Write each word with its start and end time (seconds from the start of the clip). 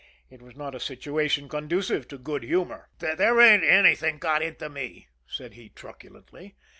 It 0.31 0.41
was 0.41 0.55
not 0.55 0.73
a 0.73 0.79
situation 0.79 1.47
conducive 1.47 2.07
to 2.07 2.17
good 2.17 2.41
humor. 2.41 2.89
"There 2.97 3.39
ain't 3.39 3.63
anything 3.63 4.17
got 4.17 4.41
into 4.41 4.67
me," 4.67 5.09
said 5.27 5.53
he 5.53 5.69
truculently. 5.69 6.55